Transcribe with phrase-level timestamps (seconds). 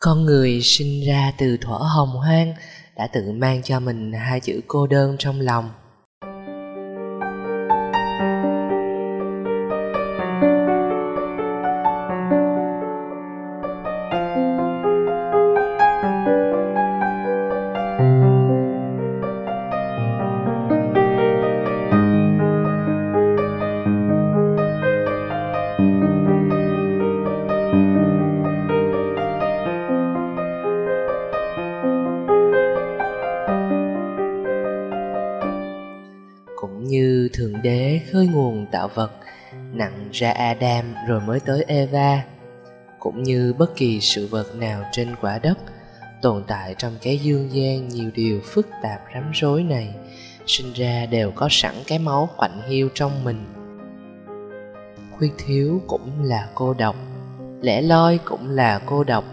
[0.00, 2.54] con người sinh ra từ thuở hồng hoang
[2.96, 5.70] đã tự mang cho mình hai chữ cô đơn trong lòng.
[37.40, 39.12] Thượng đế khơi nguồn tạo vật,
[39.72, 42.24] nặng ra adam rồi mới tới eva.
[42.98, 45.58] Cũng như bất kỳ sự vật nào trên quả đất,
[46.22, 49.94] tồn tại trong cái dương gian nhiều điều phức tạp rắm rối này,
[50.46, 53.46] sinh ra đều có sẵn cái máu quạnh hiu trong mình.
[55.10, 56.96] Khuyết thiếu cũng là cô độc,
[57.60, 59.24] lẻ loi cũng là cô độc,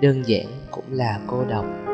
[0.00, 1.85] đơn giản cũng là cô độc.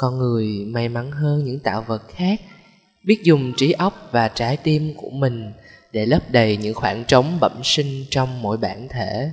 [0.00, 2.40] Con người may mắn hơn những tạo vật khác,
[3.04, 5.52] biết dùng trí óc và trái tim của mình
[5.92, 9.30] để lấp đầy những khoảng trống bẩm sinh trong mỗi bản thể.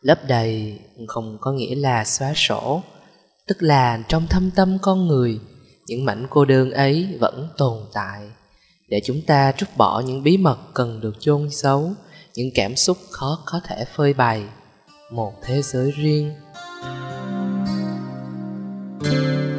[0.00, 2.82] Lấp đầy không có nghĩa là xóa sổ,
[3.46, 5.40] tức là trong thâm tâm con người,
[5.86, 8.20] những mảnh cô đơn ấy vẫn tồn tại
[8.88, 11.92] để chúng ta trút bỏ những bí mật cần được chôn giấu,
[12.34, 14.42] những cảm xúc khó có thể phơi bày.
[15.12, 16.34] Một thế giới riêng.
[19.02, 19.49] Thank you.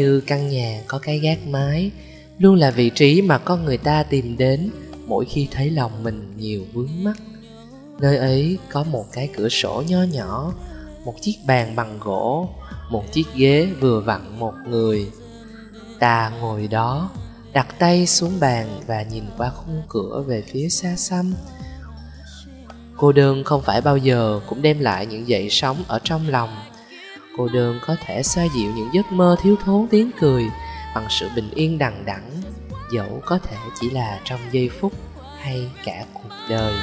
[0.00, 1.90] Như căn nhà có cái gác mái,
[2.38, 4.70] luôn là vị trí mà con người ta tìm đến
[5.06, 7.16] mỗi khi thấy lòng mình nhiều vướng mắc.
[8.00, 10.54] Nơi ấy có một cái cửa sổ nho nhỏ,
[11.04, 12.48] một chiếc bàn bằng gỗ,
[12.90, 15.06] một chiếc ghế vừa vặn một người.
[15.98, 17.10] Ta ngồi đó,
[17.52, 21.34] đặt tay xuống bàn và nhìn qua khung cửa về phía xa xăm.
[22.96, 26.69] Cô đơn không phải bao giờ cũng đem lại những dậy sóng ở trong lòng
[27.40, 30.44] cô đơn có thể xoa dịu những giấc mơ thiếu thốn tiếng cười
[30.94, 32.30] bằng sự bình yên đằng đẵng,
[32.92, 34.92] dẫu có thể chỉ là trong giây phút
[35.40, 36.74] hay cả cuộc đời.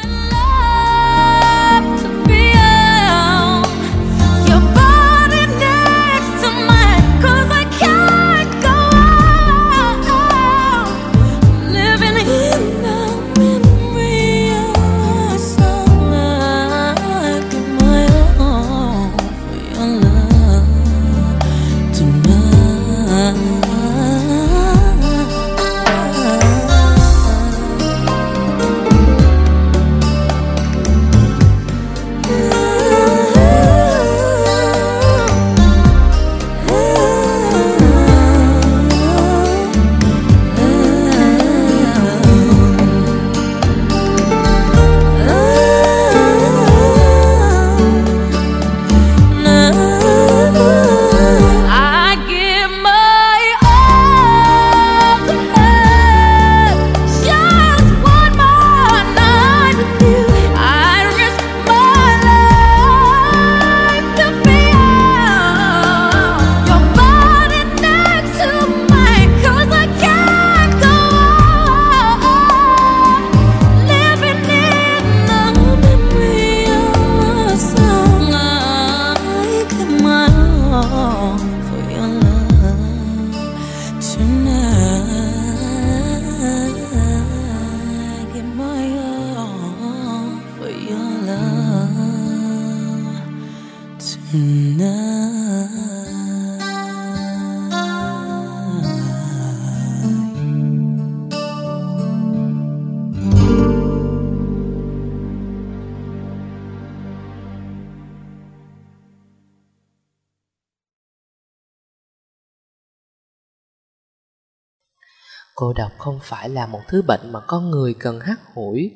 [115.59, 118.91] Cô độc không phải là một thứ bệnh mà con người cần hắt hủi.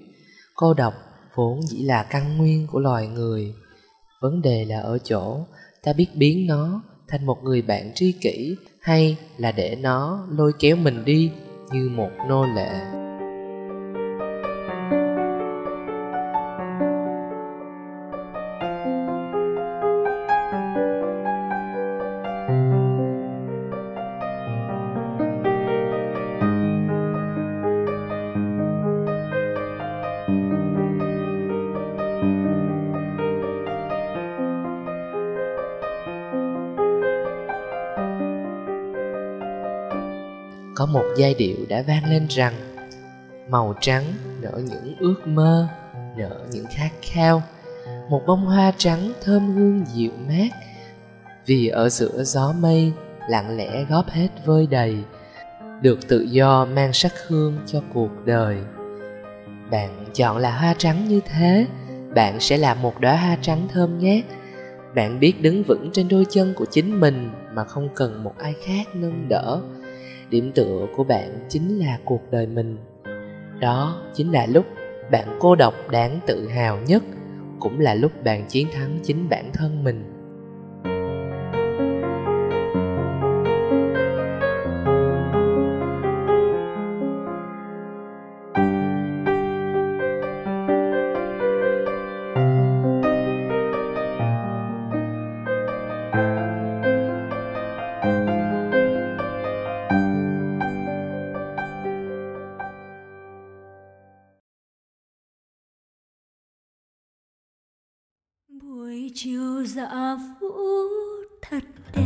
[0.55, 0.93] Cô độc
[1.35, 3.53] vốn dĩ là căn nguyên của loài người.
[4.21, 5.45] Vấn đề là ở chỗ,
[5.83, 10.53] ta biết biến nó thành một người bạn tri kỷ hay là để nó lôi
[10.59, 11.31] kéo mình đi
[11.71, 13.00] như một nô lệ.
[40.81, 42.53] Có một giai điệu đã vang lên rằng,
[43.49, 44.03] màu trắng
[44.41, 45.67] nở những ước mơ,
[46.17, 47.43] nở những khát khao.
[48.09, 50.49] Một bông hoa trắng thơm hương dịu mát,
[51.45, 52.93] vì ở giữa gió mây
[53.29, 54.97] lặng lẽ góp hết vơi đầy,
[55.81, 58.57] được tự do mang sắc hương cho cuộc đời.
[59.71, 61.65] Bạn chọn là hoa trắng như thế,
[62.15, 64.23] bạn sẽ là một đóa hoa trắng thơm ngát.
[64.95, 68.53] Bạn biết đứng vững trên đôi chân của chính mình mà không cần một ai
[68.65, 69.61] khác nâng đỡ
[70.31, 72.77] điểm tựa của bạn chính là cuộc đời mình.
[73.59, 74.65] Đó chính là lúc
[75.11, 77.03] bạn cô độc đáng tự hào nhất,
[77.59, 80.20] cũng là lúc bạn chiến thắng chính bản thân mình.
[108.59, 110.47] Buổi chiều dạ vũ
[111.41, 111.63] thật
[111.95, 112.01] đẹp.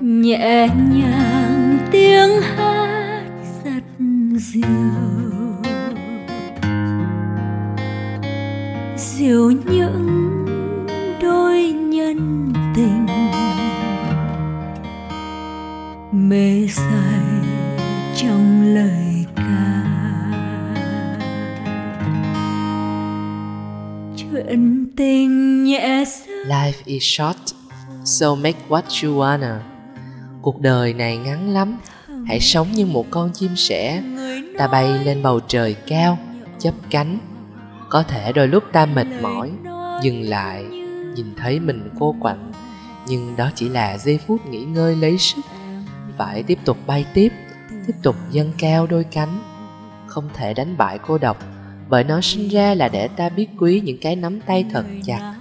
[0.00, 3.30] Nhẹ nhàng tiếng hát
[3.64, 3.82] rất
[4.36, 4.64] dịu.
[8.96, 9.91] Dịu như
[24.46, 26.04] chuyện tình nhẹ
[26.46, 27.54] life is short
[28.04, 29.58] so make what you wanna.
[30.42, 31.78] Cuộc đời này ngắn lắm
[32.26, 34.02] hãy sống như một con chim sẻ.
[34.58, 36.18] Ta bay lên bầu trời cao
[36.58, 37.18] chớp cánh.
[37.90, 39.50] Có thể đôi lúc ta mệt mỏi
[40.02, 40.64] dừng lại
[41.14, 42.52] nhìn thấy mình cô quạnh.
[43.08, 45.42] Nhưng đó chỉ là giây phút nghỉ ngơi lấy sức.
[46.18, 47.32] Phải tiếp tục bay tiếp
[47.86, 49.38] tiếp tục dâng cao đôi cánh.
[50.06, 51.51] Không thể đánh bại cô độc
[51.92, 55.34] bởi nó sinh ra là để ta biết quý những cái nắm tay thật chặt.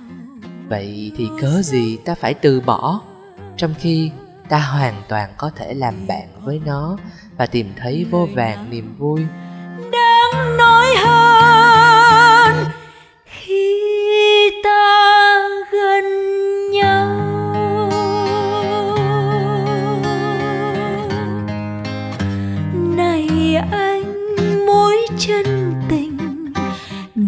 [0.70, 3.01] Vậy thì cớ gì ta phải từ bỏ,
[3.58, 4.12] trong khi
[4.50, 6.98] ta hoàn toàn có thể làm bạn với nó
[7.38, 9.22] và tìm thấy vô vàng niềm vui?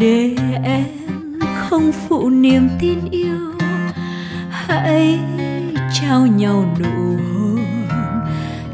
[0.03, 0.85] Để em
[1.55, 3.53] không phụ niềm tin yêu.
[4.49, 5.19] Hãy
[5.93, 7.59] trao nhau nụ hôn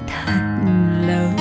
[0.07, 0.61] thật
[1.07, 1.31] lâu.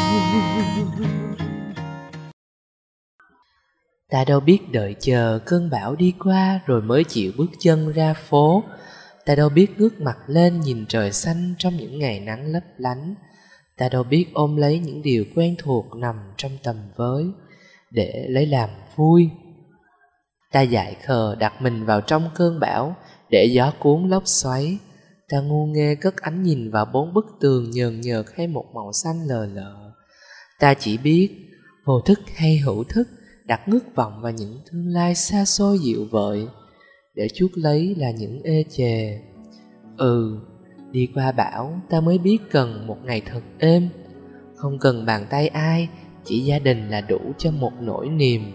[4.11, 8.15] Ta đâu biết đợi chờ cơn bão đi qua rồi mới chịu bước chân ra
[8.15, 8.63] phố.
[9.27, 13.15] Ta đâu biết ngước mặt lên nhìn trời xanh trong những ngày nắng lấp lánh.
[13.77, 17.25] Ta đâu biết ôm lấy những điều quen thuộc nằm trong tầm với
[17.91, 19.31] để lấy làm vui
[20.53, 22.97] ta dại khờ đặt mình vào trong cơn bão,
[23.31, 24.79] để gió cuốn lốc xoáy.
[25.29, 28.93] Ta ngu nghê cất ánh nhìn vào bốn bức tường nhờn nhợt hay một màu
[28.93, 29.89] xanh lờ lợ
[30.59, 31.31] ta chỉ biết,
[31.85, 33.09] vô thức hay hữu thức,
[33.45, 36.47] đặt ngước vọng vào những tương lai xa xôi dịu vợi,
[37.15, 39.19] để chuốc lấy là những ê chề.
[39.97, 40.41] Ừ
[40.91, 43.89] đi qua bão, ta mới biết cần một ngày thật êm.
[44.57, 45.89] Không cần bàn tay ai,
[46.25, 48.53] chỉ gia đình là đủ cho một nỗi niềm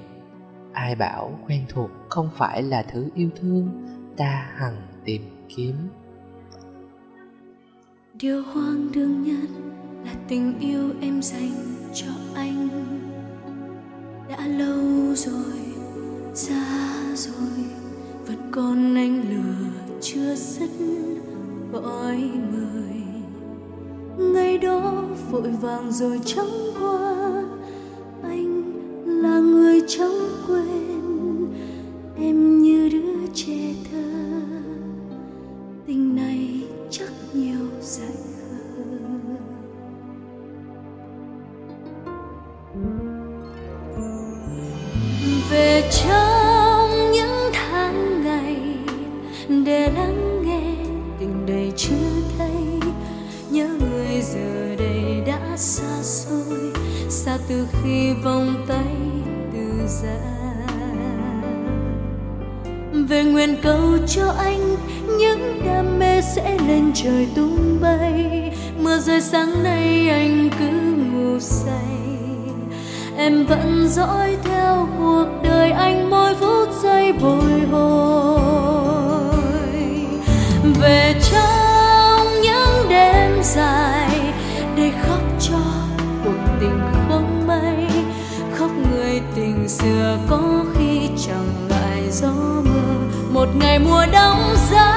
[0.74, 3.70] ai bảo quen thuộc không phải là thứ yêu thương
[4.18, 4.76] ta hằng
[5.06, 5.22] tìm
[5.56, 5.76] kiếm.
[8.14, 9.50] Điều hoang đường nhất
[10.06, 11.52] là tình yêu em dành
[11.94, 12.70] cho anh.
[14.30, 15.60] Đã lâu rồi,
[16.34, 17.66] xa rồi,
[18.28, 19.70] vẫn còn anh lửa
[20.02, 20.70] chưa dứt
[21.72, 22.18] gọi
[22.52, 23.02] mời.
[24.18, 27.23] Ngày đó vội vàng rồi chẳng qua
[58.24, 58.96] vòng tay
[59.54, 60.34] từ giã
[63.08, 64.76] về nguyện cầu cho anh,
[65.20, 68.52] những đam mê sẽ lên trời tung bay.
[68.80, 70.70] Mưa rơi sáng nay anh cứ
[71.12, 72.18] ngủ say.
[73.18, 76.23] Em vẫn dõi theo cuộc đời anh mỗi
[93.54, 94.93] ngày mùa đông giá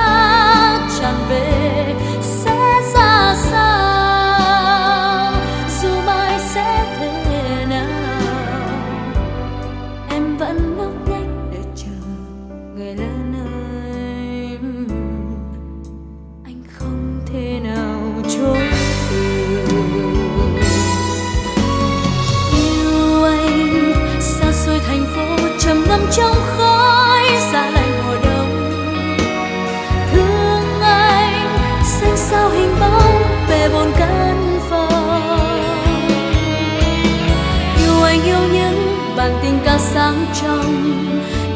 [39.26, 40.92] những tình ca sáng trong.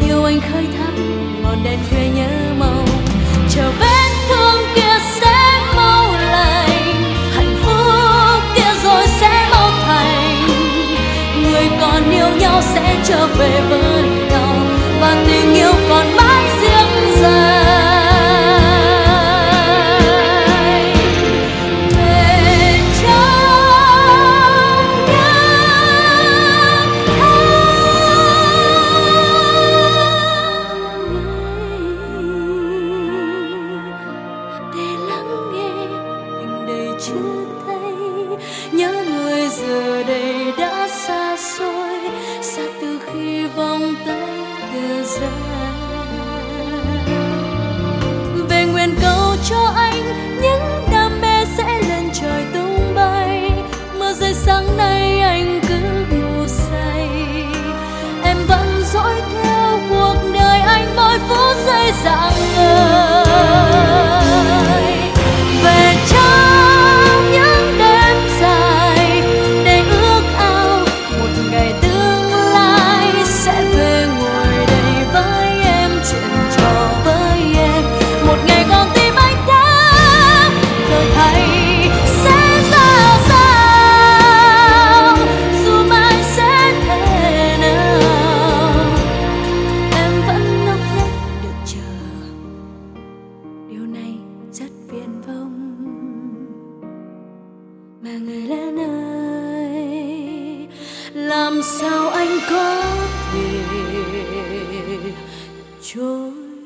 [0.06, 0.92] Yêu anh khơi thắp
[1.42, 2.86] ngọn đèn khuya nhớ mong
[3.50, 7.02] chờ vết thương kia sẽ mau lành.
[7.34, 10.48] Hạnh phúc kia rồi sẽ mau thành.
[11.42, 14.09] Người còn yêu nhau sẽ trở về với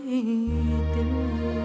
[0.07, 1.64] Hình.